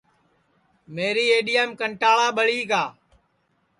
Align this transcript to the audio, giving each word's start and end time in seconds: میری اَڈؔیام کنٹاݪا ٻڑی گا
میری 0.93 1.25
اَڈؔیام 1.35 1.69
کنٹاݪا 1.79 2.27
ٻڑی 2.35 2.59
گا 2.69 2.83